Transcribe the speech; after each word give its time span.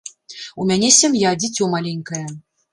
У 0.63 0.67
мяне 0.69 0.89
сям'я, 1.01 1.35
дзіцё 1.45 1.71
маленькае. 1.77 2.27